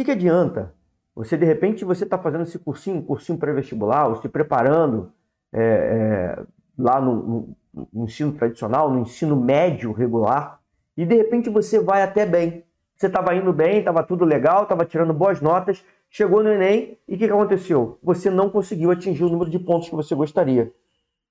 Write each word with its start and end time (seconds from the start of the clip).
que, 0.00 0.04
que 0.04 0.10
adianta? 0.12 0.74
Você, 1.14 1.36
de 1.36 1.44
repente, 1.44 1.84
você 1.84 2.04
está 2.04 2.16
fazendo 2.16 2.42
esse 2.42 2.58
cursinho, 2.58 3.02
cursinho 3.02 3.38
pré-vestibular, 3.38 4.08
ou 4.08 4.16
se 4.16 4.28
preparando 4.28 5.12
é, 5.52 5.62
é, 5.62 6.42
lá 6.78 7.00
no, 7.00 7.56
no, 7.74 7.88
no 7.92 8.04
ensino 8.04 8.32
tradicional, 8.32 8.90
no 8.90 9.00
ensino 9.00 9.36
médio 9.36 9.92
regular, 9.92 10.60
e 10.96 11.04
de 11.04 11.14
repente 11.14 11.50
você 11.50 11.78
vai 11.80 12.02
até 12.02 12.24
bem. 12.24 12.64
Você 12.96 13.06
estava 13.06 13.34
indo 13.34 13.52
bem, 13.52 13.78
estava 13.78 14.02
tudo 14.02 14.24
legal, 14.24 14.62
estava 14.62 14.84
tirando 14.84 15.12
boas 15.12 15.40
notas, 15.40 15.84
chegou 16.08 16.42
no 16.42 16.50
Enem 16.50 16.98
e 17.06 17.14
o 17.14 17.18
que, 17.18 17.26
que 17.26 17.32
aconteceu? 17.32 17.98
Você 18.02 18.30
não 18.30 18.50
conseguiu 18.50 18.90
atingir 18.90 19.24
o 19.24 19.28
número 19.28 19.50
de 19.50 19.58
pontos 19.58 19.88
que 19.88 19.94
você 19.94 20.14
gostaria. 20.14 20.72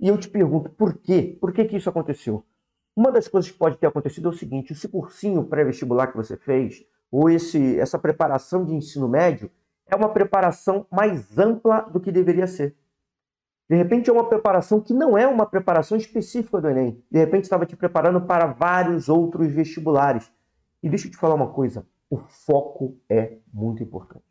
E 0.00 0.08
eu 0.08 0.16
te 0.16 0.28
pergunto, 0.28 0.70
por 0.70 0.94
quê? 0.94 1.36
Por 1.40 1.52
que, 1.52 1.64
que 1.64 1.76
isso 1.76 1.88
aconteceu? 1.88 2.44
Uma 2.96 3.12
das 3.12 3.28
coisas 3.28 3.50
que 3.50 3.58
pode 3.58 3.76
ter 3.76 3.86
acontecido 3.86 4.28
é 4.28 4.30
o 4.30 4.34
seguinte: 4.34 4.72
esse 4.72 4.88
cursinho 4.88 5.44
pré-vestibular 5.44 6.08
que 6.08 6.16
você 6.16 6.36
fez, 6.36 6.84
ou 7.10 7.30
esse, 7.30 7.78
essa 7.78 7.98
preparação 7.98 8.64
de 8.64 8.74
ensino 8.74 9.08
médio, 9.08 9.50
é 9.86 9.96
uma 9.96 10.10
preparação 10.10 10.86
mais 10.90 11.38
ampla 11.38 11.80
do 11.80 12.00
que 12.00 12.12
deveria 12.12 12.46
ser. 12.46 12.76
De 13.68 13.76
repente 13.76 14.08
é 14.08 14.12
uma 14.12 14.28
preparação 14.28 14.80
que 14.80 14.94
não 14.94 15.16
é 15.16 15.26
uma 15.26 15.44
preparação 15.44 15.96
específica 15.96 16.60
do 16.60 16.68
Enem. 16.68 17.02
De 17.10 17.18
repente 17.18 17.44
estava 17.44 17.66
te 17.66 17.76
preparando 17.76 18.20
para 18.22 18.46
vários 18.46 19.08
outros 19.08 19.52
vestibulares. 19.52 20.32
E 20.82 20.88
deixa 20.88 21.06
eu 21.06 21.10
te 21.10 21.18
falar 21.18 21.34
uma 21.34 21.48
coisa: 21.48 21.86
o 22.08 22.16
foco 22.16 22.96
é 23.08 23.36
muito 23.52 23.82
importante. 23.82 24.24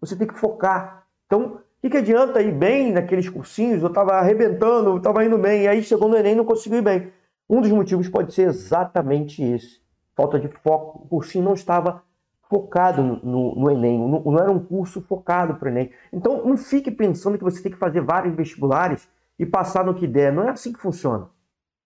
Você 0.00 0.14
tem 0.14 0.26
que 0.26 0.38
focar. 0.38 1.06
Então, 1.26 1.54
o 1.54 1.80
que, 1.80 1.90
que 1.90 1.96
adianta 1.96 2.42
ir 2.42 2.52
bem 2.52 2.92
naqueles 2.92 3.28
cursinhos? 3.28 3.82
Eu 3.82 3.88
estava 3.88 4.12
arrebentando, 4.12 4.90
eu 4.90 4.96
estava 4.98 5.24
indo 5.24 5.38
bem, 5.38 5.62
e 5.62 5.68
aí 5.68 5.82
chegou 5.82 6.08
no 6.08 6.16
Enem 6.16 6.34
não 6.34 6.44
conseguiu 6.44 6.78
ir 6.78 6.82
bem. 6.82 7.12
Um 7.48 7.60
dos 7.62 7.70
motivos 7.70 8.08
pode 8.08 8.34
ser 8.34 8.48
exatamente 8.48 9.42
esse: 9.42 9.80
falta 10.14 10.38
de 10.38 10.48
foco. 10.48 11.04
O 11.04 11.08
cursinho 11.08 11.44
não 11.44 11.54
estava 11.54 12.02
focado 12.48 13.02
no, 13.02 13.54
no 13.54 13.70
Enem, 13.70 13.98
não, 13.98 14.22
não, 14.22 14.38
era 14.38 14.50
um 14.50 14.58
curso 14.58 15.00
focado 15.02 15.54
para 15.54 15.66
o 15.66 15.68
Enem. 15.70 15.90
Então, 16.12 16.44
não 16.44 16.56
fique 16.56 16.90
pensando 16.90 17.36
que 17.36 17.44
você 17.44 17.62
tem 17.62 17.72
que 17.72 17.78
fazer 17.78 18.00
vários 18.00 18.34
vestibulares 18.34 19.08
e 19.38 19.44
passar 19.44 19.84
no 19.84 19.94
que 19.94 20.06
der. 20.06 20.32
Não 20.32 20.44
é 20.44 20.50
assim 20.50 20.72
que 20.72 20.80
funciona. 20.80 21.28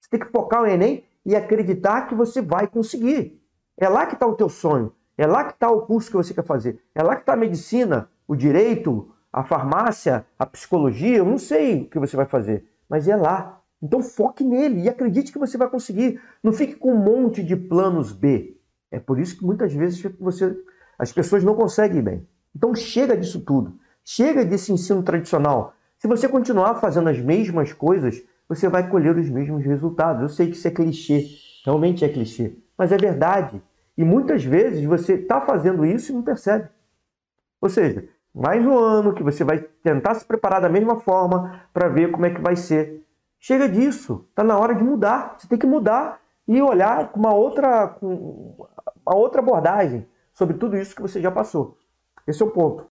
Você 0.00 0.10
tem 0.10 0.20
que 0.20 0.30
focar 0.30 0.62
no 0.62 0.68
Enem 0.68 1.04
e 1.24 1.34
acreditar 1.36 2.06
que 2.06 2.14
você 2.14 2.40
vai 2.40 2.66
conseguir. 2.66 3.40
É 3.76 3.88
lá 3.88 4.06
que 4.06 4.14
está 4.14 4.26
o 4.26 4.34
teu 4.34 4.48
sonho. 4.48 4.92
É 5.16 5.26
lá 5.26 5.44
que 5.44 5.52
está 5.52 5.70
o 5.70 5.82
curso 5.82 6.10
que 6.10 6.16
você 6.16 6.32
quer 6.32 6.44
fazer. 6.44 6.80
É 6.94 7.02
lá 7.02 7.14
que 7.14 7.22
está 7.22 7.34
a 7.34 7.36
medicina, 7.36 8.08
o 8.26 8.34
direito, 8.34 9.12
a 9.32 9.44
farmácia, 9.44 10.24
a 10.38 10.46
psicologia. 10.46 11.18
Eu 11.18 11.24
não 11.24 11.38
sei 11.38 11.82
o 11.82 11.86
que 11.86 11.98
você 11.98 12.16
vai 12.16 12.26
fazer, 12.26 12.64
mas 12.88 13.08
é 13.08 13.16
lá. 13.16 13.60
Então 13.82 14.00
foque 14.02 14.44
nele 14.44 14.82
e 14.82 14.88
acredite 14.88 15.32
que 15.32 15.38
você 15.38 15.58
vai 15.58 15.68
conseguir. 15.68 16.20
Não 16.42 16.52
fique 16.52 16.74
com 16.74 16.92
um 16.92 16.98
monte 16.98 17.42
de 17.42 17.56
planos 17.56 18.12
B. 18.12 18.56
É 18.92 19.00
por 19.00 19.18
isso 19.18 19.38
que 19.38 19.44
muitas 19.44 19.72
vezes 19.72 20.00
você, 20.20 20.54
as 20.98 21.10
pessoas 21.10 21.42
não 21.42 21.54
conseguem 21.54 21.98
ir 21.98 22.02
bem. 22.02 22.28
Então 22.54 22.74
chega 22.74 23.16
disso 23.16 23.40
tudo. 23.40 23.74
Chega 24.04 24.44
desse 24.44 24.72
ensino 24.72 25.02
tradicional. 25.02 25.74
Se 25.98 26.06
você 26.06 26.28
continuar 26.28 26.74
fazendo 26.74 27.08
as 27.08 27.18
mesmas 27.18 27.72
coisas, 27.72 28.22
você 28.48 28.68
vai 28.68 28.88
colher 28.88 29.16
os 29.16 29.30
mesmos 29.30 29.64
resultados. 29.64 30.22
Eu 30.22 30.28
sei 30.28 30.48
que 30.48 30.56
isso 30.56 30.68
é 30.68 30.70
clichê, 30.70 31.26
realmente 31.64 32.04
é 32.04 32.08
clichê, 32.08 32.54
mas 32.76 32.92
é 32.92 32.98
verdade. 32.98 33.62
E 33.96 34.04
muitas 34.04 34.44
vezes 34.44 34.84
você 34.84 35.14
está 35.14 35.40
fazendo 35.40 35.86
isso 35.86 36.12
e 36.12 36.14
não 36.14 36.22
percebe. 36.22 36.68
Ou 37.60 37.68
seja, 37.68 38.04
mais 38.34 38.64
um 38.64 38.76
ano 38.76 39.14
que 39.14 39.22
você 39.22 39.44
vai 39.44 39.60
tentar 39.82 40.14
se 40.14 40.24
preparar 40.24 40.60
da 40.60 40.68
mesma 40.68 41.00
forma 41.00 41.62
para 41.72 41.88
ver 41.88 42.10
como 42.10 42.26
é 42.26 42.30
que 42.30 42.40
vai 42.40 42.56
ser. 42.56 43.06
Chega 43.38 43.68
disso, 43.68 44.26
está 44.30 44.42
na 44.44 44.58
hora 44.58 44.74
de 44.74 44.82
mudar. 44.82 45.36
Você 45.38 45.46
tem 45.46 45.58
que 45.58 45.66
mudar 45.66 46.20
e 46.46 46.60
olhar 46.60 47.08
com 47.12 47.20
uma 47.20 47.32
outra, 47.32 47.88
com 47.88 48.66
uma 49.06 49.16
outra 49.16 49.40
abordagem 49.40 50.08
sobre 50.32 50.56
tudo 50.56 50.76
isso 50.76 50.94
que 50.94 51.02
você 51.02 51.20
já 51.20 51.30
passou. 51.30 51.76
Esse 52.26 52.42
é 52.42 52.46
o 52.46 52.50
ponto. 52.50 52.88